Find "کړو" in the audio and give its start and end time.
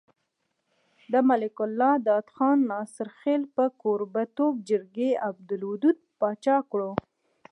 6.71-6.91